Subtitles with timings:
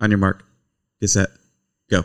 [0.00, 0.44] On your mark,
[1.00, 1.28] get set,
[1.88, 2.02] go.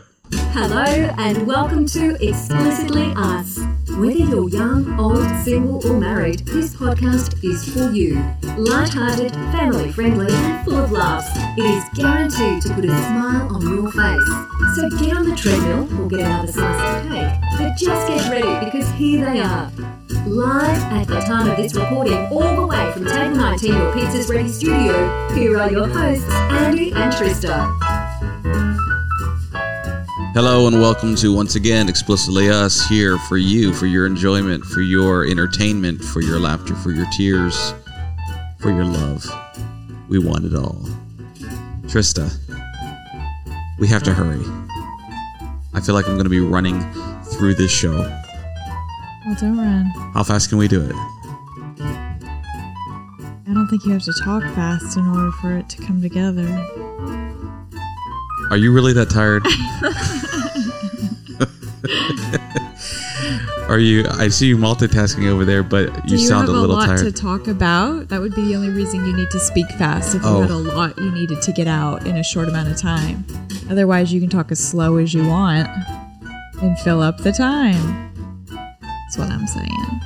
[0.52, 0.84] Hello
[1.18, 3.58] and welcome to Explicitly Us.
[3.98, 8.14] Whether you're young, old, single, or married, this podcast is for you.
[8.56, 11.28] Light-hearted, family-friendly, and full of laughs.
[11.58, 14.76] It is guaranteed to put a smile on your face.
[14.76, 17.40] So get on the treadmill or get another slice of cake.
[17.58, 19.70] But just get ready because here they are.
[20.26, 24.28] Live at the time of this recording, all the way from Table 19 Your Pizza's
[24.28, 27.90] Ready Studio, here are your hosts, Andy and Trista.
[30.32, 34.80] Hello and welcome to once again Explicitly Us here for you, for your enjoyment, for
[34.80, 37.74] your entertainment, for your laughter, for your tears,
[38.60, 39.26] for your love.
[40.08, 40.88] We want it all.
[41.82, 42.32] Trista,
[43.80, 44.44] we have to hurry.
[45.74, 46.80] I feel like I'm going to be running
[47.24, 47.98] through this show.
[49.26, 49.86] Well, don't run.
[50.14, 50.94] How fast can we do it?
[53.48, 56.46] I don't think you have to talk fast in order for it to come together.
[58.50, 59.44] Are you really that tired?
[63.70, 64.04] Are you?
[64.10, 66.86] I see you multitasking over there, but you, Do you sound have a little lot
[66.86, 67.04] tired.
[67.04, 68.08] to talk about?
[68.08, 70.42] That would be the only reason you need to speak fast if you Oh.
[70.42, 70.58] had a oh.
[70.58, 73.24] lot you needed to get out in a short amount of time.
[73.70, 75.68] Otherwise, you can talk as slow as you want
[76.60, 78.10] and fill up the time.
[78.82, 80.00] That's what I'm saying.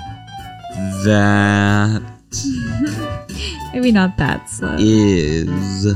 [1.04, 2.02] that
[3.72, 4.76] Maybe not that slow.
[4.78, 5.86] is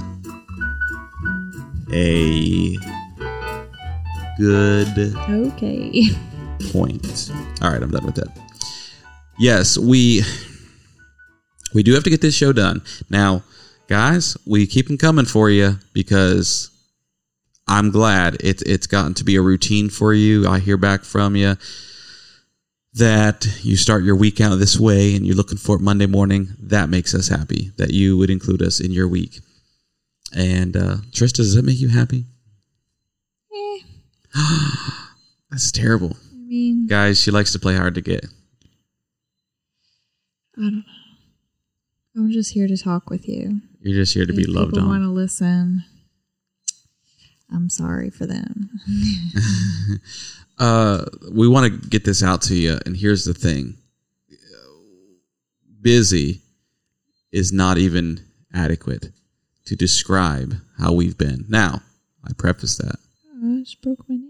[1.92, 2.76] a
[4.38, 6.04] good Okay.
[6.72, 7.30] point.
[7.62, 8.28] All right, I'm done with that.
[9.38, 10.22] Yes, we
[11.74, 12.82] we do have to get this show done.
[13.10, 13.42] Now,
[13.88, 16.70] guys, we keep them coming for you because
[17.68, 20.48] I'm glad it's it's gotten to be a routine for you.
[20.48, 21.56] I hear back from you
[22.94, 26.48] that you start your week out this way and you're looking for it Monday morning.
[26.58, 29.40] That makes us happy that you would include us in your week.
[30.34, 32.24] And uh Trista, does that make you happy?
[33.54, 33.78] Eh,
[35.50, 36.16] That's terrible.
[36.48, 38.24] Mean, Guys, she likes to play hard to get.
[40.56, 40.82] I don't know.
[42.16, 43.60] I'm just here to talk with you.
[43.82, 45.84] You're just here to be If loved people want to listen.
[47.52, 48.70] I'm sorry for them.
[50.60, 53.76] Uh, we want to get this out to you, and here's the thing:
[55.80, 56.40] busy
[57.30, 58.18] is not even
[58.52, 59.12] adequate
[59.66, 61.44] to describe how we've been.
[61.48, 61.82] Now,
[62.24, 62.96] I preface that.
[63.40, 64.27] Oh, I just broke my nail.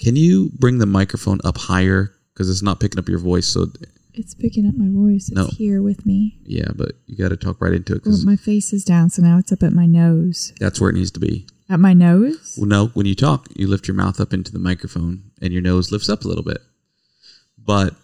[0.00, 3.46] Can you bring the microphone up higher because it's not picking up your voice?
[3.46, 3.66] So,
[4.14, 5.28] It's picking up my voice.
[5.28, 5.46] It's No.
[5.46, 6.38] here with me.
[6.44, 9.22] yeah, but you got to talk right into it Well, my face is down, so
[9.22, 10.52] now it's up at my nose.
[10.58, 11.46] that's where it needs to be.
[11.68, 12.54] At my nose?
[12.56, 15.62] Well, no, when you talk, you lift your mouth up into the microphone and your
[15.62, 16.58] nose lifts up a little bit.
[17.64, 17.94] But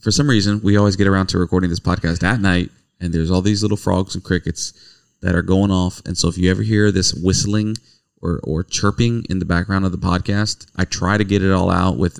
[0.00, 2.70] for some reason, we always get around to recording this podcast at night,
[3.00, 4.72] and there's all these little frogs and crickets
[5.20, 6.00] that are going off.
[6.06, 7.76] And so if you ever hear this whistling
[8.24, 11.70] or, or chirping in the background of the podcast, I try to get it all
[11.70, 12.18] out with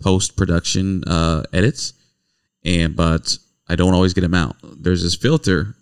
[0.00, 1.94] post production uh, edits,
[2.64, 4.56] and but I don't always get them out.
[4.62, 5.74] There's this filter.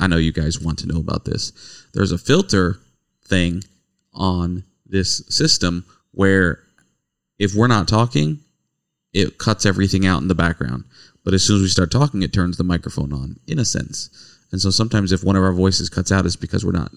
[0.00, 1.52] I know you guys want to know about this.
[1.94, 2.80] There's a filter
[3.26, 3.62] thing
[4.12, 6.60] on this system where
[7.38, 8.40] if we're not talking,
[9.12, 10.84] it cuts everything out in the background.
[11.24, 14.10] But as soon as we start talking, it turns the microphone on, in a sense.
[14.52, 16.92] And so sometimes if one of our voices cuts out, it's because we're not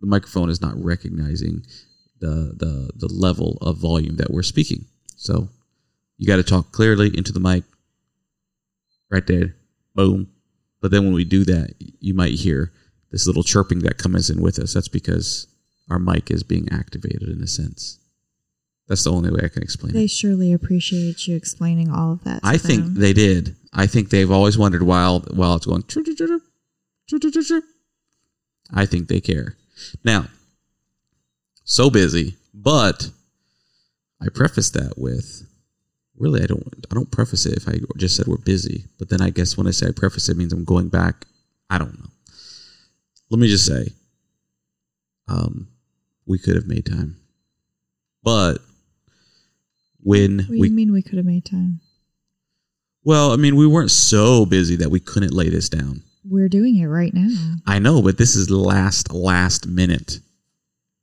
[0.00, 1.64] the microphone is not recognizing
[2.20, 4.86] the the the level of volume that we're speaking.
[5.16, 5.48] So
[6.16, 7.64] you got to talk clearly into the mic,
[9.10, 9.54] right there,
[9.94, 10.28] boom.
[10.80, 12.72] But then when we do that, you might hear
[13.10, 14.74] this little chirping that comes in with us.
[14.74, 15.46] That's because
[15.90, 17.98] our mic is being activated in a sense.
[18.88, 20.02] That's the only way I can explain They it.
[20.02, 22.40] They surely appreciate you explaining all of that.
[22.42, 23.54] I think they did.
[23.72, 25.84] I think they've always wondered while while it's going.
[28.72, 29.56] I think they care.
[30.04, 30.26] Now,
[31.64, 33.10] so busy, but
[34.20, 35.46] I preface that with
[36.16, 39.20] really I don't I don't preface it if I just said we're busy, but then
[39.20, 41.26] I guess when I say I preface it, means I'm going back.
[41.70, 42.10] I don't know.
[43.30, 43.88] Let me just say,
[45.28, 45.68] um,
[46.26, 47.16] we could have made time,
[48.22, 48.58] but
[50.00, 51.80] when What do we you mean we could have made time?
[53.04, 56.02] well, I mean, we weren't so busy that we couldn't lay this down.
[56.30, 57.56] We're doing it right now.
[57.66, 60.18] I know, but this is last last minute.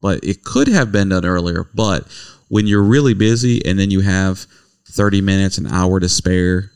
[0.02, 1.70] But it could have been done earlier.
[1.74, 2.08] But
[2.50, 4.46] when you're really busy and then you have
[4.90, 6.72] 30 minutes, an hour to spare,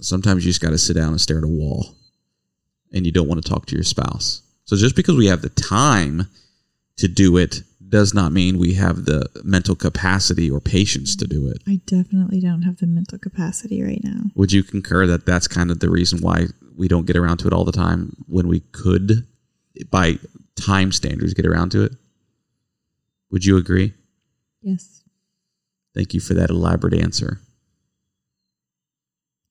[0.00, 1.94] sometimes you just got to sit down and stare at a wall,
[2.92, 4.42] and you don't want to talk to your spouse.
[4.64, 6.28] So just because we have the time
[6.96, 7.62] to do it
[7.94, 11.62] does not mean we have the mental capacity or patience to do it.
[11.64, 14.22] I definitely don't have the mental capacity right now.
[14.34, 16.46] Would you concur that that's kind of the reason why
[16.76, 19.24] we don't get around to it all the time when we could,
[19.92, 20.18] by
[20.56, 21.92] time standards, get around to it?
[23.30, 23.94] Would you agree?
[24.60, 25.04] Yes.
[25.94, 27.38] Thank you for that elaborate answer.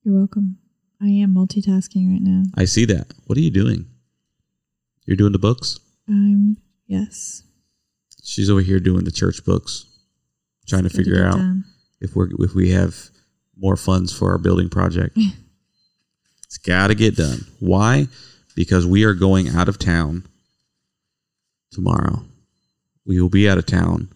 [0.02, 0.58] You're welcome.
[1.00, 2.42] I am multitasking right now.
[2.58, 3.06] I see that.
[3.24, 3.86] What are you doing?
[5.06, 5.80] You're doing the books?
[6.06, 7.43] I'm yes.
[8.24, 9.84] She's over here doing the church books,
[10.66, 11.64] trying to figure out done.
[12.00, 12.96] if we're if we have
[13.56, 15.16] more funds for our building project.
[16.46, 17.46] it's got to get done.
[17.60, 18.08] Why?
[18.56, 20.24] Because we are going out of town
[21.70, 22.24] tomorrow.
[23.06, 24.08] We will be out of town.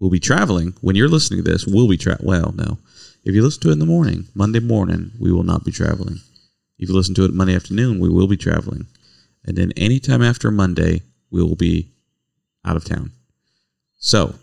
[0.00, 0.74] We'll be traveling.
[0.80, 2.78] When you're listening to this, we'll be tra- well, no.
[3.24, 6.18] If you listen to it in the morning, Monday morning, we will not be traveling.
[6.78, 8.86] If you listen to it Monday afternoon, we will be traveling.
[9.44, 11.91] And then anytime after Monday, we will be
[12.64, 13.12] out of town.
[13.98, 14.34] So,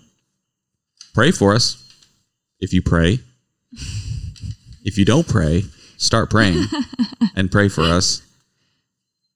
[1.13, 1.83] pray for us
[2.59, 3.19] if you pray.
[4.83, 5.63] If you don't pray,
[5.97, 6.65] start praying
[7.35, 8.21] and pray for us.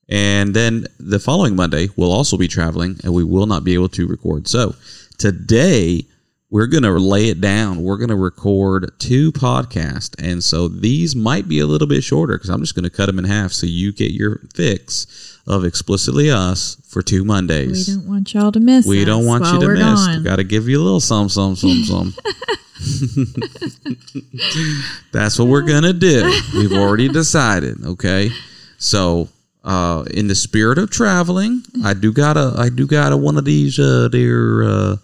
[0.10, 3.90] And then the following Monday, we'll also be traveling and we will not be able
[3.90, 4.48] to record.
[4.48, 4.76] So
[5.18, 6.06] today,
[6.54, 7.82] we're going to lay it down.
[7.82, 10.14] We're going to record two podcasts.
[10.24, 13.08] And so these might be a little bit shorter because I'm just going to cut
[13.08, 17.88] them in half so you get your fix of explicitly us for two Mondays.
[17.88, 18.86] We don't want y'all to miss.
[18.86, 20.06] We don't want you to miss.
[20.06, 20.24] Gone.
[20.24, 22.14] Got to give you a little some, some, some, some.
[25.12, 26.42] That's what we're gonna do.
[26.54, 27.84] We've already decided.
[27.84, 28.30] Okay,
[28.78, 29.30] so
[29.64, 33.38] uh, in the spirit of traveling, I do got a, I do got a one
[33.38, 34.96] of these uh, dear uh,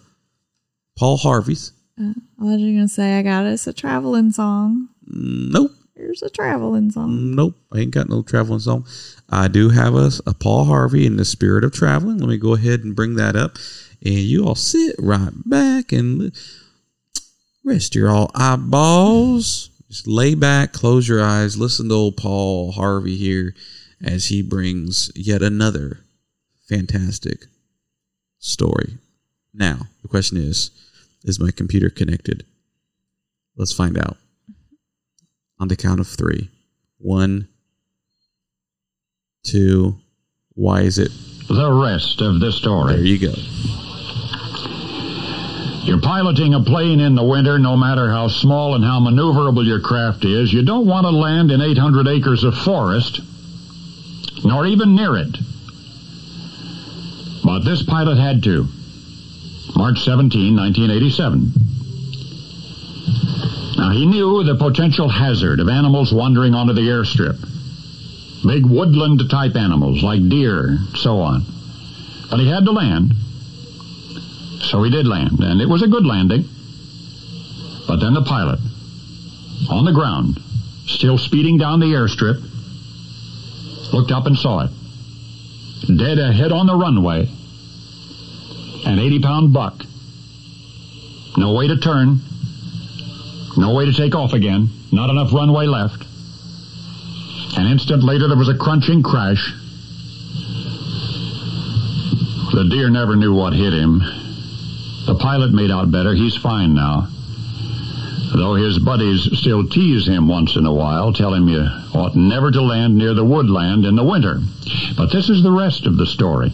[1.00, 1.72] Paul Harvey's.
[1.98, 2.12] Uh,
[2.42, 4.90] I was just gonna say I got us a traveling song.
[5.08, 7.36] Nope, Here's a traveling song.
[7.36, 7.56] nope.
[7.72, 8.86] I ain't got no traveling song.
[9.30, 12.18] I do have us a Paul Harvey in the spirit of traveling.
[12.18, 13.56] Let me go ahead and bring that up,
[14.04, 16.34] and you all sit right back and
[17.64, 19.70] rest your all eyeballs.
[19.88, 23.56] Just lay back, close your eyes, listen to old Paul Harvey here
[24.04, 26.02] as he brings yet another
[26.68, 27.46] fantastic
[28.38, 28.98] story.
[29.54, 30.72] Now, the question is
[31.24, 32.46] Is my computer connected?
[33.56, 34.18] Let's find out.
[35.60, 36.50] On the count of three.
[36.98, 37.48] One,
[39.44, 39.98] two,
[40.54, 41.12] why is it?
[41.48, 42.94] The rest of the story.
[42.94, 43.34] There you go.
[45.84, 49.80] You're piloting a plane in the winter, no matter how small and how maneuverable your
[49.80, 50.54] craft is.
[50.54, 53.22] You don't want to land in 800 acres of forest,
[54.44, 55.36] nor even near it.
[57.44, 58.68] But this pilot had to.
[59.76, 61.54] March 17, 1987.
[63.78, 67.40] Now, he knew the potential hazard of animals wandering onto the airstrip.
[68.46, 71.46] Big woodland type animals like deer, so on.
[72.30, 73.14] But he had to land.
[74.62, 76.44] So he did land, and it was a good landing.
[77.88, 78.60] But then the pilot,
[79.70, 80.40] on the ground,
[80.88, 82.42] still speeding down the airstrip,
[83.94, 84.72] looked up and saw it.
[85.98, 87.30] Dead ahead on the runway,
[88.86, 89.84] an 80 pound buck.
[91.38, 92.20] No way to turn,
[93.58, 96.06] no way to take off again, not enough runway left.
[97.58, 99.54] An instant later, there was a crunching crash.
[102.54, 104.00] The deer never knew what hit him.
[105.06, 106.14] The pilot made out better.
[106.14, 107.08] He's fine now.
[108.36, 112.52] Though his buddies still tease him once in a while, tell him you ought never
[112.52, 114.40] to land near the woodland in the winter.
[114.96, 116.54] But this is the rest of the story.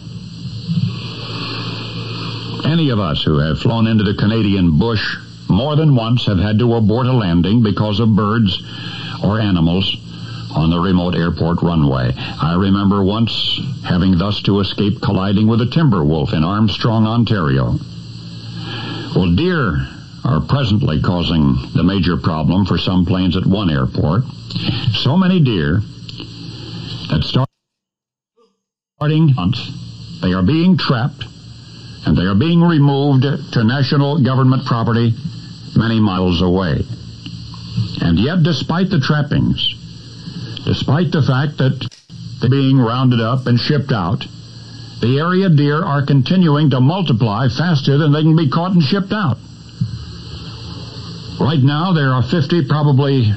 [2.76, 5.16] Any of us who have flown into the Canadian bush
[5.48, 8.62] more than once have had to abort a landing because of birds
[9.24, 9.96] or animals
[10.54, 12.12] on the remote airport runway.
[12.14, 17.78] I remember once having thus to escape colliding with a timber wolf in Armstrong, Ontario.
[19.16, 19.88] Well, deer
[20.22, 24.24] are presently causing the major problem for some planes at one airport.
[24.92, 25.80] So many deer
[27.08, 27.48] that start
[28.98, 31.24] starting hunts, they are being trapped
[32.06, 35.12] and they are being removed to national government property
[35.76, 36.82] many miles away.
[38.00, 39.74] And yet, despite the trappings,
[40.64, 41.88] despite the fact that
[42.40, 44.24] they're being rounded up and shipped out,
[45.00, 49.12] the area deer are continuing to multiply faster than they can be caught and shipped
[49.12, 49.36] out.
[51.38, 53.34] Right now, there are 50, probably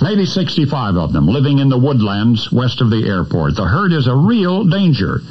[0.00, 3.56] maybe 65 of them living in the woodlands west of the airport.
[3.56, 5.22] The herd is a real danger.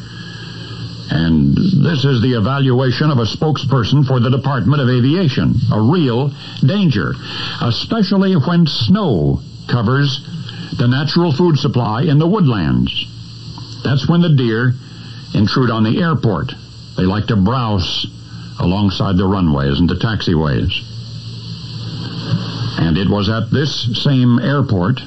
[1.11, 5.55] And this is the evaluation of a spokesperson for the Department of Aviation.
[5.73, 6.31] A real
[6.65, 7.11] danger,
[7.61, 10.23] especially when snow covers
[10.77, 12.93] the natural food supply in the woodlands.
[13.83, 14.73] That's when the deer
[15.35, 16.53] intrude on the airport.
[16.95, 18.07] They like to browse
[18.61, 20.71] alongside the runways and the taxiways.
[22.79, 25.01] And it was at this same airport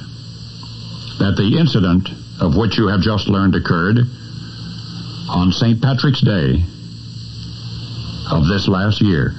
[1.17, 2.09] that the incident
[2.39, 4.05] of which you have just learned occurred
[5.29, 5.81] on St.
[5.81, 6.63] Patrick's Day
[8.31, 9.33] of this last year.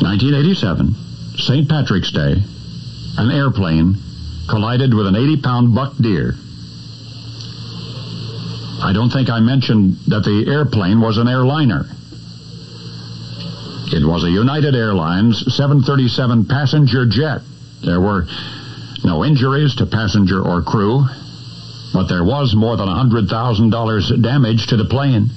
[0.00, 0.94] 1987,
[1.38, 1.68] St.
[1.68, 2.36] Patrick's Day,
[3.18, 3.96] an airplane
[4.48, 6.34] collided with an 80 pound buck deer.
[8.80, 11.84] I don't think I mentioned that the airplane was an airliner.
[13.90, 17.40] It was a United Airlines 737 passenger jet.
[17.82, 18.26] There were
[19.04, 21.06] no injuries to passenger or crew,
[21.92, 25.30] but there was more than $100,000 damage to the plane.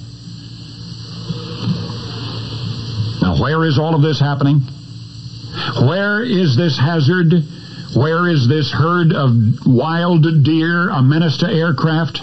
[3.22, 4.60] Now, where is all of this happening?
[5.80, 7.32] Where is this hazard?
[7.94, 12.22] Where is this herd of wild deer, a menace to aircraft?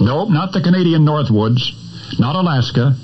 [0.00, 1.72] Nope, not the Canadian Northwoods,
[2.18, 2.96] not Alaska,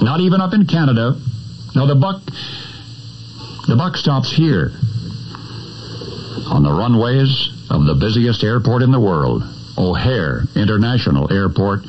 [0.00, 1.16] not even up in Canada.
[1.74, 2.22] No, the buck,
[3.66, 4.72] the buck stops here,
[6.48, 9.42] on the runways of the busiest airport in the world,
[9.78, 11.80] O'Hare International Airport,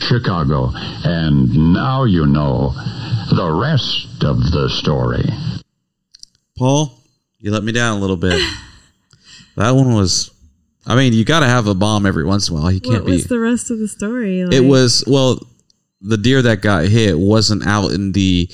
[0.00, 0.70] Chicago.
[0.74, 2.72] And now you know
[3.30, 5.24] the rest of the story.
[6.58, 6.98] Paul,
[7.38, 8.40] you let me down a little bit.
[9.56, 10.30] that one was.
[10.88, 12.68] I mean, you got to have a bomb every once in a while.
[12.68, 13.12] He can't What be.
[13.12, 14.40] was the rest of the story?
[14.40, 15.40] it was well,
[16.00, 18.48] the deer that got hit wasn't out in the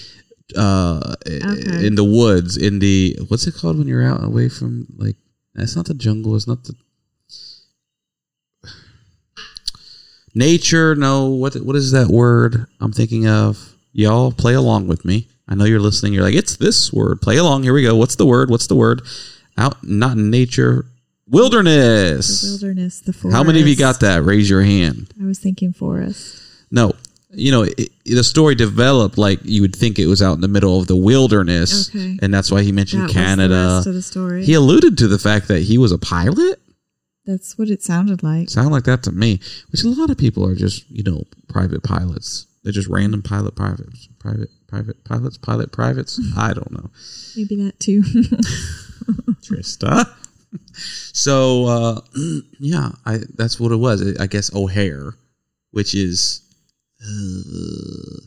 [0.57, 1.87] uh Okay.
[1.87, 5.17] in the woods in the what's it called when you're out away from like
[5.55, 6.75] that's not the jungle it's not the
[10.35, 13.69] nature no what what is that word i'm thinking of?
[13.95, 15.29] Y'all play along with me.
[15.47, 18.17] I know you're listening you're like it's this word play along here we go what's
[18.17, 19.03] the word what's the word?
[19.59, 20.87] Out not in nature
[21.27, 23.37] the wilderness wilderness, the forest.
[23.37, 24.23] how many of you got that?
[24.23, 25.13] Raise your hand.
[25.21, 26.43] I was thinking forest.
[26.71, 26.93] no,
[27.33, 30.49] you know, it, the story developed like you would think it was out in the
[30.49, 32.19] middle of the wilderness, Okay.
[32.23, 33.79] and that's why he mentioned That the Canada.
[33.87, 34.45] of the story.
[34.45, 36.59] He alluded to the fact that he was a pilot.
[37.25, 38.51] That's what it sounded like.
[38.51, 39.41] Sound like that to me.
[39.71, 42.47] Which a lot of people are just, you know, private pilots.
[42.65, 46.21] They're just random pilot privates, private private pilots, pilot privates.
[46.37, 46.91] I don't know.
[47.37, 48.03] Maybe that too.
[49.43, 50.07] Trista.
[51.12, 52.01] so uh,
[52.59, 54.17] yeah, I that's what it was.
[54.19, 55.15] I guess O'Hare,
[55.71, 56.43] which is
[57.03, 58.27] uh,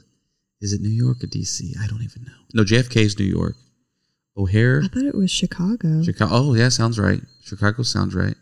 [0.62, 1.78] is it New York or DC?
[1.82, 2.34] I don't even know.
[2.54, 3.56] No, JFK is New York.
[4.38, 6.04] O'Hare, I thought it was Chicago.
[6.04, 6.30] Chicago.
[6.34, 7.22] Oh yeah, sounds right.
[7.44, 8.36] Chicago sounds right.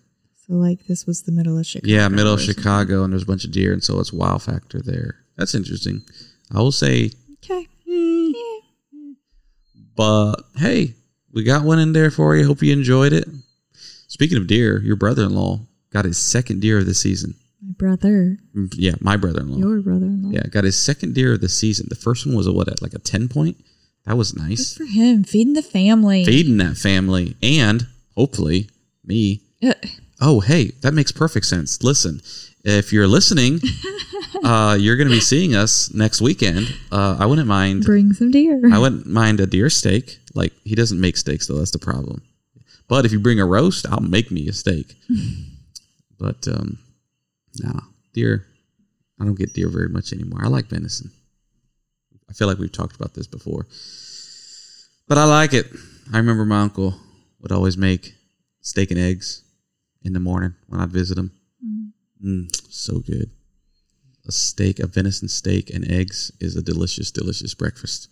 [0.47, 1.93] So like this was the middle of Chicago.
[1.93, 2.63] Yeah, middle of or something.
[2.63, 5.17] Chicago, and there's a bunch of deer, and so it's wow factor there.
[5.37, 6.01] That's interesting.
[6.51, 7.11] I will say,
[7.43, 7.67] Okay.
[9.95, 10.95] but hey,
[11.31, 12.45] we got one in there for you.
[12.45, 13.27] Hope you enjoyed it.
[14.07, 15.59] Speaking of deer, your brother-in-law
[15.91, 17.35] got his second deer of the season.
[17.77, 18.37] Brother,
[18.73, 19.57] Yeah, my brother-in-law.
[19.57, 20.31] your brother-in-law.
[20.31, 21.87] Yeah, got his second deer of the season.
[21.89, 22.67] The first one was a what?
[22.67, 23.57] At like a ten point.
[24.05, 24.75] That was Good nice.
[24.75, 26.25] for him, feeding the family.
[26.25, 28.69] Feeding that family and hopefully
[29.05, 29.41] me.
[29.61, 29.73] Uh,
[30.25, 31.83] Oh, hey, that makes perfect sense.
[31.83, 32.21] Listen,
[32.63, 33.59] if you're listening,
[34.43, 36.73] uh, you're going to be seeing us next weekend.
[36.91, 37.83] Uh, I wouldn't mind.
[37.83, 38.61] bring some deer.
[38.71, 40.19] I wouldn't mind a deer steak.
[40.33, 41.55] Like he doesn't make steaks though.
[41.57, 42.21] That's the problem.
[42.87, 44.95] But if you bring a roast, I'll make me a steak.
[46.19, 46.77] but um,
[47.59, 47.81] nah,
[48.13, 48.45] deer.
[49.19, 50.41] I don't get deer very much anymore.
[50.43, 51.11] I like venison.
[52.29, 53.67] I feel like we've talked about this before,
[55.07, 55.67] but I like it.
[56.11, 56.95] I remember my uncle
[57.41, 58.13] would always make
[58.61, 59.43] steak and eggs
[60.03, 61.31] in the morning when I'd visit him.
[62.23, 63.29] Mm, so good.
[64.27, 68.07] A steak, a venison steak, and eggs is a delicious, delicious breakfast.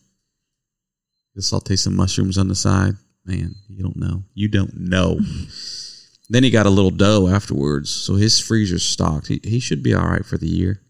[1.34, 2.96] You saute some mushrooms on the side.
[3.26, 4.24] Man, you don't know.
[4.34, 5.20] You don't know.
[6.32, 9.28] then he got a little dough afterwards, so his freezer's stocked.
[9.28, 10.82] He, he should be all right for the year.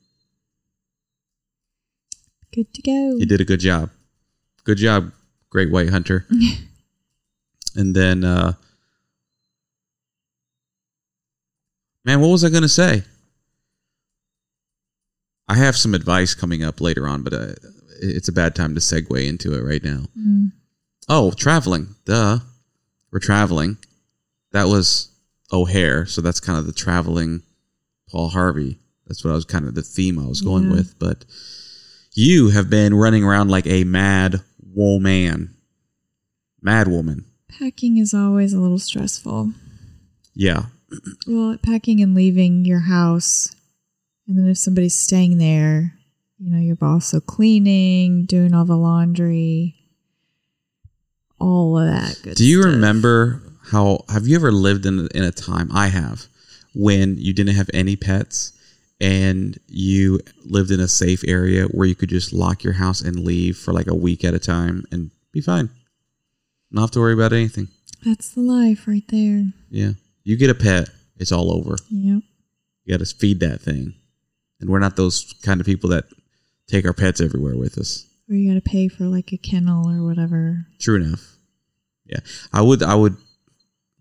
[2.53, 3.17] Good to go.
[3.17, 3.89] He did a good job.
[4.65, 5.11] Good job,
[5.49, 6.27] Great White Hunter.
[7.75, 8.53] and then, uh,
[12.05, 13.03] man, what was I going to say?
[15.47, 17.53] I have some advice coming up later on, but uh,
[17.99, 20.03] it's a bad time to segue into it right now.
[20.15, 20.51] Mm.
[21.09, 21.95] Oh, traveling.
[22.05, 22.39] Duh.
[23.11, 23.77] We're traveling.
[24.51, 25.10] That was
[25.51, 26.05] O'Hare.
[26.05, 27.43] So that's kind of the traveling
[28.09, 28.79] Paul Harvey.
[29.07, 30.71] That's what I was kind of the theme I was going Yeah.
[30.77, 30.97] with.
[30.99, 31.25] But
[32.13, 34.41] you have been running around like a mad
[34.73, 35.55] woman.
[36.61, 37.25] Mad woman.
[37.49, 39.51] Packing is always a little stressful.
[40.33, 40.65] Yeah.
[41.27, 43.53] Well, packing and leaving your house,
[44.27, 45.93] and then if somebody's staying there,
[46.37, 49.75] you know, you're also cleaning, doing all the laundry,
[51.39, 52.73] all of that good Do you stuff.
[52.73, 53.41] remember
[53.71, 56.27] how have you ever lived in in a time I have
[56.75, 58.51] when you didn't have any pets
[58.99, 63.19] and you lived in a safe area where you could just lock your house and
[63.19, 65.69] leave for like a week at a time and be fine.
[66.69, 67.69] Not have to worry about anything.
[68.05, 69.45] That's the life right there.
[69.69, 69.91] Yeah.
[70.23, 71.77] You get a pet, it's all over.
[71.89, 72.23] Yep.
[72.83, 73.95] You got to feed that thing.
[74.59, 76.05] And we're not those kind of people that
[76.67, 78.05] take our pets everywhere with us.
[78.29, 80.67] Or you got to pay for like a kennel or whatever.
[80.79, 81.37] True enough.
[82.05, 82.19] Yeah,
[82.53, 82.83] I would.
[82.83, 83.15] I would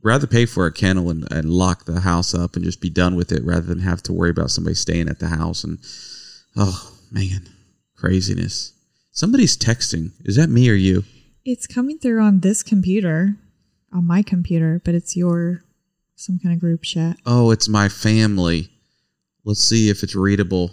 [0.02, 3.14] rather pay for a kennel and, and lock the house up and just be done
[3.14, 5.78] with it rather than have to worry about somebody staying at the house and
[6.57, 7.49] oh man,
[7.97, 8.73] craziness.
[9.12, 10.12] Somebody's texting.
[10.25, 11.04] Is that me or you?
[11.45, 13.37] It's coming through on this computer,
[13.92, 15.62] on my computer, but it's your
[16.14, 17.16] some kind of group chat.
[17.26, 18.69] Oh, it's my family.
[19.45, 20.71] Let's see if it's readable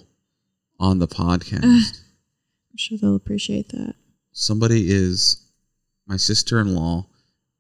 [0.80, 1.64] on the podcast.
[1.64, 3.96] I'm sure they'll appreciate that.
[4.34, 5.44] Somebody is
[6.06, 7.08] my sister-in-law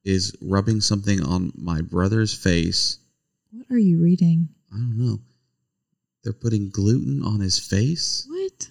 [0.07, 2.97] is rubbing something on my brother's face.
[3.51, 4.47] What are you reading?
[4.73, 5.19] I don't know.
[6.23, 8.25] They're putting gluten on his face?
[8.29, 8.69] What?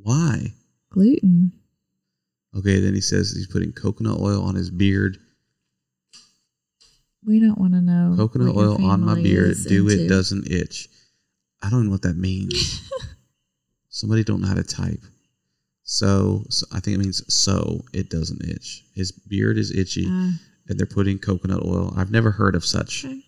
[0.00, 0.52] Why?
[0.90, 1.52] Gluten.
[2.56, 5.18] Okay, then he says he's putting coconut oil on his beard.
[7.24, 8.14] We don't want to know.
[8.16, 9.56] Coconut oil on my beard.
[9.66, 10.88] Do it doesn't itch.
[11.60, 12.88] I don't know what that means.
[13.88, 15.02] Somebody don't know how to type.
[15.88, 18.84] So, so I think it means so it doesn't itch.
[18.92, 20.32] His beard is itchy, Ah,
[20.68, 21.94] and they're putting coconut oil.
[21.96, 23.04] I've never heard of such.
[23.04, 23.22] okay.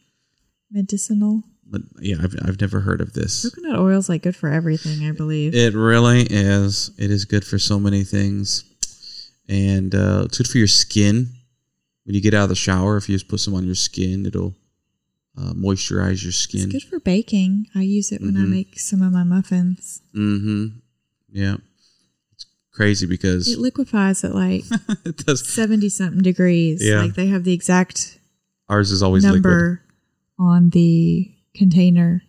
[0.71, 1.45] Medicinal.
[1.71, 3.49] But yeah, I've I've never heard of this.
[3.49, 5.55] Coconut oil is like good for everything, I believe.
[5.55, 6.91] It really is.
[6.99, 8.65] It is good for so many things,
[9.49, 11.29] and uh, it's good for your skin.
[12.05, 14.25] When you get out of the shower, if you just put some on your skin,
[14.27, 14.55] it'll
[15.39, 16.71] uh, moisturize your skin.
[16.75, 17.67] it's good for baking.
[17.75, 18.51] I use it when I Mhm.
[18.51, 20.01] make some of my muffins.
[20.15, 20.79] Mm-hmm.
[21.31, 21.57] Yeah,
[22.79, 24.65] crazy because It liquefies at like
[25.05, 25.47] it does.
[25.47, 26.81] 70 something degrees.
[26.83, 27.03] Yeah.
[27.03, 28.19] Like they have the exact
[28.71, 29.43] Ours is always liquid.
[29.45, 29.83] number
[30.39, 32.23] on the container.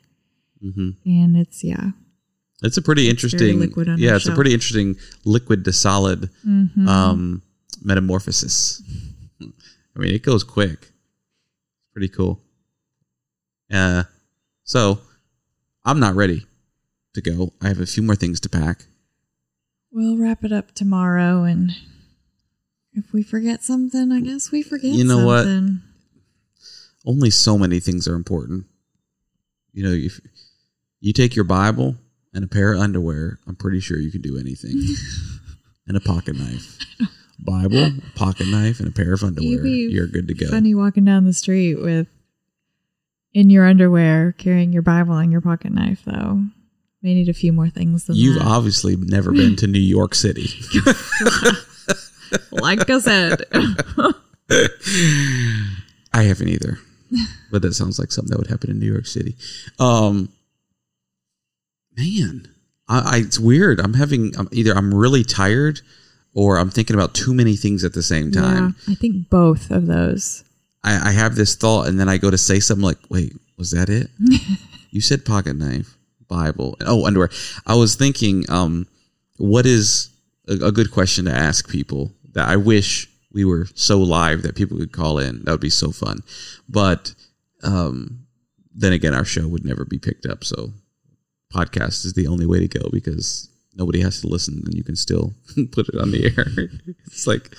[0.61, 1.91] hmm And it's, yeah.
[2.63, 3.59] It's a pretty It's interesting.
[3.59, 6.87] liquid yeah, it's a pretty interesting liquid to solid Mhm.
[6.87, 7.41] um,
[7.81, 8.81] metamorphosis.
[9.41, 10.91] I mean, it goes quick.
[11.93, 12.41] Pretty cool.
[13.71, 14.03] Uh,
[14.63, 14.99] so
[15.85, 16.45] I'm not ready
[17.13, 17.53] to go.
[17.61, 18.85] I have a few more things to pack.
[19.91, 21.43] We'll wrap it up tomorrow.
[21.43, 21.71] And
[22.93, 25.47] if we forget something, I guess we forget You know what?
[27.05, 28.65] Only so many things are important.
[29.73, 30.19] You know, if
[30.99, 31.95] you take your Bible
[32.33, 34.81] and a pair of underwear, I'm pretty sure you can do anything.
[35.87, 36.77] and a pocket knife.
[37.39, 39.65] Bible, pocket knife, and a pair of underwear.
[39.65, 40.49] You're good to go.
[40.49, 42.07] Funny walking down the street with
[43.33, 46.43] in your underwear carrying your Bible and your pocket knife, though.
[47.01, 48.47] May need a few more things than You've that.
[48.47, 50.49] obviously never been to New York City.
[52.51, 53.43] like I said.
[56.13, 56.77] I haven't either,
[57.51, 59.35] but that sounds like something that would happen in New York City.
[59.79, 60.29] Um,
[61.95, 62.49] man,
[62.89, 63.79] I, I it's weird.
[63.79, 65.81] I'm having I'm, either I'm really tired
[66.33, 68.75] or I'm thinking about too many things at the same time.
[68.87, 70.43] Yeah, I think both of those.
[70.83, 73.71] I, I have this thought, and then I go to say something like, "Wait, was
[73.71, 74.09] that it?
[74.91, 75.97] you said pocket knife,
[76.29, 77.29] Bible, oh underwear."
[77.67, 78.87] I was thinking, um,
[79.37, 80.09] what is
[80.47, 84.55] a, a good question to ask people that I wish we were so live that
[84.55, 85.43] people could call in.
[85.43, 86.19] That would be so fun.
[86.67, 87.13] But
[87.63, 88.25] um,
[88.73, 90.71] then again, our show would never be picked up, so
[91.53, 94.95] podcast is the only way to go because nobody has to listen, and you can
[94.95, 95.33] still
[95.71, 96.69] put it on the air.
[97.05, 97.51] it's like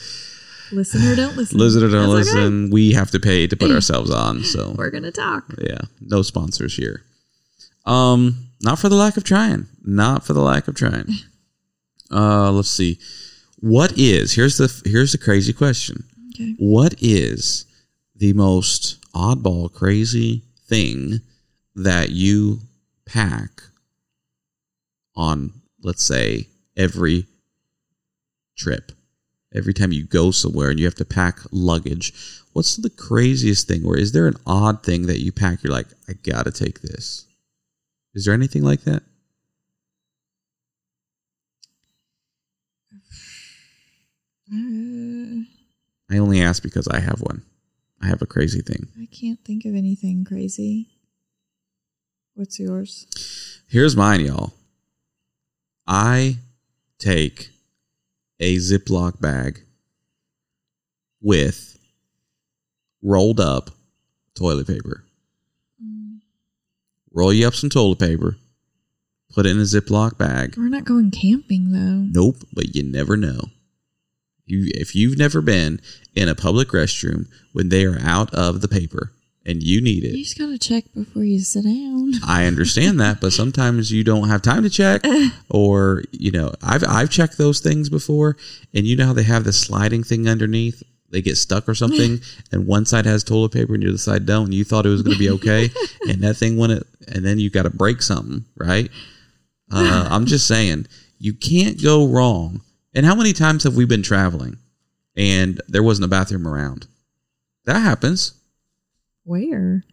[0.72, 1.58] Listen or don't listen.
[1.58, 2.70] listen or don't That's listen.
[2.70, 4.44] We have to pay to put ourselves on.
[4.44, 5.44] So We're going to talk.
[5.58, 7.02] yeah, no sponsors here.
[7.86, 9.66] Um, not for the lack of trying.
[9.82, 11.08] Not for the lack of trying.
[12.12, 12.98] Uh, let's see.
[13.60, 16.02] What is here's the here's the crazy question.
[16.34, 16.56] Okay.
[16.58, 17.66] What is
[18.16, 21.20] the most oddball, crazy thing
[21.76, 22.58] that you
[23.06, 23.62] pack
[25.14, 25.52] on,
[25.84, 27.26] let's say, every
[28.56, 28.90] trip?
[29.54, 32.12] Every time you go somewhere and you have to pack luggage,
[32.54, 33.84] what's the craziest thing?
[33.84, 35.62] Or is there an odd thing that you pack?
[35.62, 37.26] You're like, I gotta take this.
[38.14, 39.02] Is there anything like that?
[44.52, 45.44] Uh,
[46.14, 47.42] I only ask because I have one.
[48.02, 48.88] I have a crazy thing.
[49.00, 50.88] I can't think of anything crazy.
[52.34, 53.06] What's yours?
[53.68, 54.54] Here's mine, y'all.
[55.86, 56.36] I
[56.98, 57.50] take
[58.40, 59.60] a Ziploc bag
[61.20, 61.78] with
[63.02, 63.70] rolled up
[64.34, 65.04] toilet paper.
[67.12, 68.36] Roll you up some toilet paper,
[69.34, 70.54] put it in a Ziploc bag.
[70.56, 72.06] We're not going camping though.
[72.20, 73.40] Nope, but you never know.
[74.46, 75.80] You if you've never been
[76.14, 79.12] in a public restroom when they are out of the paper
[79.46, 80.16] and you need it.
[80.16, 82.12] You just gotta check before you sit down.
[82.26, 85.02] I understand that, but sometimes you don't have time to check,
[85.50, 88.36] or you know, I've I've checked those things before,
[88.74, 90.82] and you know how they have the sliding thing underneath.
[91.10, 92.20] They get stuck or something,
[92.52, 94.44] and one side has toilet paper and the other side don't.
[94.46, 95.70] And you thought it was going to be okay,
[96.08, 98.90] and that thing went, and then you got to break something, right?
[99.70, 100.86] Uh, I'm just saying,
[101.18, 102.62] you can't go wrong.
[102.94, 104.56] And how many times have we been traveling
[105.16, 106.88] and there wasn't a bathroom around?
[107.64, 108.34] That happens.
[109.24, 109.84] Where?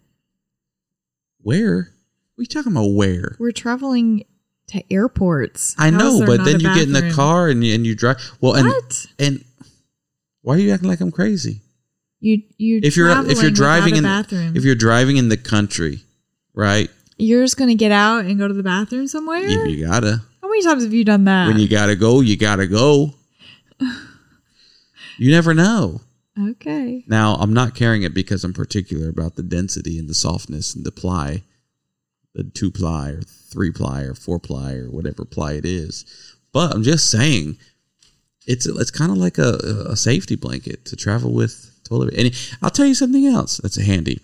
[1.41, 1.91] Where?
[2.35, 2.93] What are you talking about?
[2.93, 3.35] Where?
[3.39, 4.25] We're traveling
[4.67, 5.75] to airports.
[5.77, 8.17] I How know, but then you get in the car and you, and you drive.
[8.41, 9.05] Well, and What?
[9.19, 9.43] and
[10.47, 11.59] why are you acting like I'm crazy?
[12.21, 16.03] You you If you're if you're driving in bathroom, if you're driving in the country,
[16.53, 16.89] right?
[17.17, 19.45] you're just gonna get out and go to the bathroom somewhere.
[19.45, 21.49] You, you gotta How many times have you done that?
[21.49, 23.13] when you gotta go, you gotta go.
[25.19, 26.01] You never know.
[26.39, 27.03] okay.
[27.07, 30.85] Now, I'm not carrying it because I'm particular about the density and the softness and
[30.85, 31.41] the ply,
[32.35, 36.05] the two ply or three ply or four ply or whatever ply it is.
[36.53, 37.57] But I'm just saying,
[38.47, 39.53] it's it's kind of like a,
[39.89, 42.13] a safety blanket to travel with toilet.
[42.17, 44.19] And I'll tell you something else that's handy.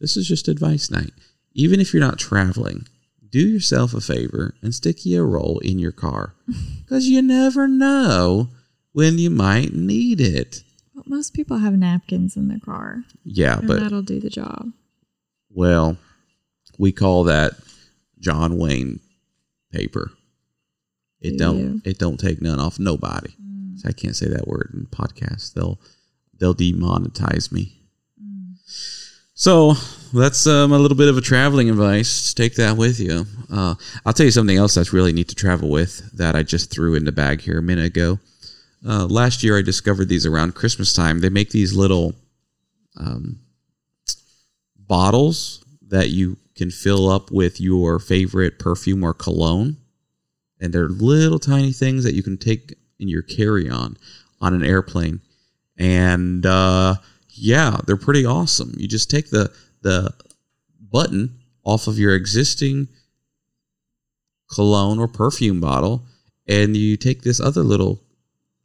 [0.00, 1.12] This is just advice night.
[1.54, 2.86] Even if you're not traveling,
[3.30, 6.34] do yourself a favor and stick you a roll in your car
[6.84, 8.48] because you never know
[8.92, 10.62] when you might need it.
[10.94, 14.72] But most people have napkins in their car, Yeah, but that'll do the job.
[15.50, 15.96] Well,
[16.78, 17.52] we call that
[18.18, 19.00] John Wayne
[19.72, 20.10] paper.
[21.20, 21.80] It Do don't you?
[21.84, 23.30] it don't take none off nobody.
[23.30, 23.36] So
[23.84, 25.54] I can't say that word in podcast.
[25.54, 25.78] They'll
[26.38, 27.78] they'll demonetize me.
[29.34, 29.74] So
[30.12, 32.32] that's um, a little bit of a traveling advice.
[32.32, 33.26] Take that with you.
[33.50, 36.70] Uh, I'll tell you something else that's really neat to travel with that I just
[36.70, 38.18] threw in the bag here a minute ago.
[38.86, 41.20] Uh, last year, I discovered these around Christmas time.
[41.20, 42.14] They make these little
[42.96, 43.40] um,
[44.76, 49.76] bottles that you can fill up with your favorite perfume or cologne.
[50.60, 53.98] And they're little tiny things that you can take in your carry on
[54.40, 55.20] on an airplane.
[55.76, 56.94] And uh,
[57.30, 58.74] yeah, they're pretty awesome.
[58.78, 60.14] You just take the the
[60.90, 62.88] button off of your existing
[64.50, 66.02] cologne or perfume bottle
[66.46, 68.02] and you take this other little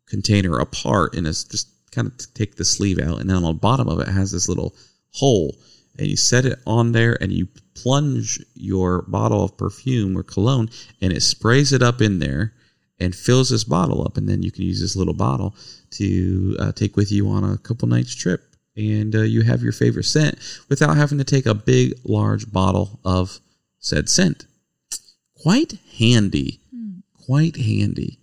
[0.06, 3.54] container apart and it's just kind of take the sleeve out and then on the
[3.54, 4.76] bottom of it has this little
[5.12, 5.56] hole
[5.97, 10.69] and you set it on there and you plunge your bottle of perfume or cologne
[11.02, 12.54] and it sprays it up in there
[12.99, 15.55] and fills this bottle up and then you can use this little bottle
[15.91, 18.43] to uh, take with you on a couple nights trip.
[18.75, 20.38] And uh, you have your favorite scent
[20.69, 23.39] without having to take a big large bottle of
[23.79, 24.45] said scent.
[25.41, 26.60] Quite handy.
[27.25, 28.19] Quite handy.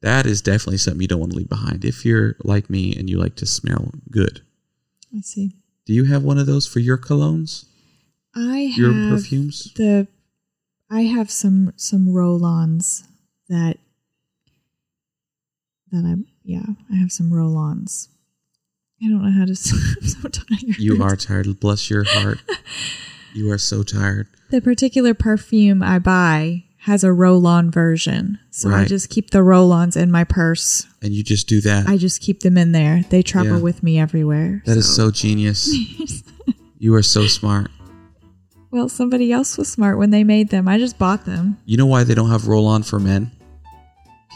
[0.00, 3.10] That is definitely something you don't want to leave behind if you're like me and
[3.10, 4.42] you like to smell good.
[5.16, 5.52] I see.
[5.86, 7.64] do you have one of those for your colognes?
[8.34, 9.72] I have your perfumes?
[9.74, 10.06] the.
[10.90, 13.06] I have some some roll-ons
[13.48, 13.78] that
[15.92, 18.08] that I yeah I have some roll-ons.
[19.02, 19.52] I don't know how to.
[20.02, 20.78] I'm so tired.
[20.78, 22.38] you are tired bless your heart
[23.34, 28.84] you are so tired The particular perfume I buy has a roll-on version, so I
[28.86, 30.86] just keep the roll-ons in my purse.
[31.02, 33.02] and you just do that I just keep them in there.
[33.10, 33.62] They travel Yeah.
[33.62, 34.62] with me everywhere.
[34.66, 35.68] That is so genius
[36.78, 37.70] you are so smart
[38.70, 40.68] Well, somebody else was smart when they made them.
[40.68, 41.56] I just bought them.
[41.66, 43.30] You know why they don't have roll on for men?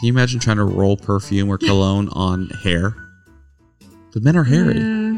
[0.03, 2.93] Can you imagine trying to roll perfume or cologne on hair?
[4.11, 4.77] But men are hairy.
[4.77, 5.17] Yeah.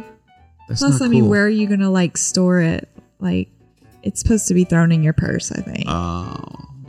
[0.70, 1.32] That's Plus, I mean, cool.
[1.32, 2.88] where are you gonna like store it?
[3.20, 3.50] Like,
[4.04, 5.52] it's supposed to be thrown in your purse.
[5.52, 6.38] I think Oh,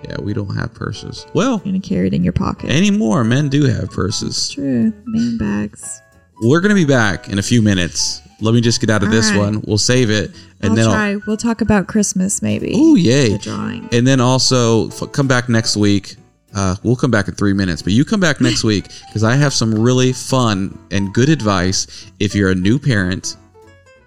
[0.06, 1.24] yeah, we don't have purses.
[1.32, 2.68] Well, you're gonna carry it in your pocket.
[2.68, 4.50] anymore, men do have it's purses.
[4.50, 4.92] true.
[5.06, 6.02] Man bags.
[6.42, 8.20] We're to be back in a few minutes.
[8.42, 9.52] Let me just get out of this All right.
[9.54, 9.64] one.
[9.66, 10.32] We'll save it.
[10.60, 11.16] And I'll then try.
[11.26, 12.72] We'll talk about Christmas maybe.
[12.76, 13.30] Oh, yay.
[13.30, 13.88] The drawing.
[13.90, 16.16] And then also f- come back next week.
[16.56, 19.36] Uh, we'll come back in three minutes, but you come back next week because I
[19.36, 23.36] have some really fun and good advice if you're a new parent.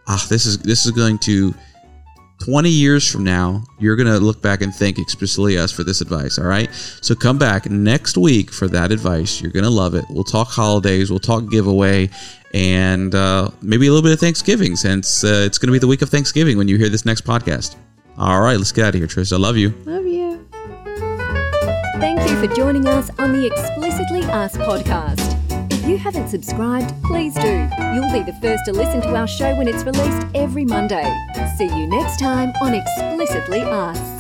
[0.08, 1.54] Ah, this is this is going to
[2.40, 6.02] 20 years from now, you're going to look back and thank explicitly us for this
[6.02, 6.40] advice.
[6.40, 6.72] All right.
[7.02, 9.42] So come back next week for that advice.
[9.42, 10.06] You're going to love it.
[10.10, 12.10] We'll talk holidays, we'll talk giveaway,
[12.54, 15.88] and uh, maybe a little bit of Thanksgiving since uh, it's going to be the
[15.88, 17.76] week of Thanksgiving when you hear this next podcast.
[18.18, 18.58] All right.
[18.58, 19.34] Let's get out of here, Trish.
[19.34, 19.70] I love you.
[19.86, 20.06] Love.
[20.08, 20.19] You
[22.40, 25.36] for joining us on the Explicitly Us podcast.
[25.74, 27.68] If you haven't subscribed, please do.
[27.94, 31.04] You'll be the first to listen to our show when it's released every Monday.
[31.58, 34.19] See you next time on Explicitly Us.